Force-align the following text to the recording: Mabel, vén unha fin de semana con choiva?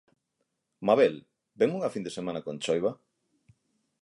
Mabel, 0.87 1.13
vén 1.59 1.73
unha 1.77 1.91
fin 1.93 2.05
de 2.05 2.15
semana 2.17 2.43
con 2.45 2.55
choiva? 2.65 2.91